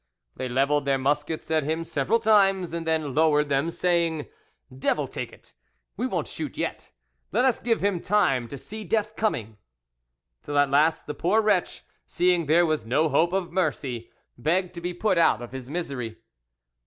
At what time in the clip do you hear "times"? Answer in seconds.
2.19-2.73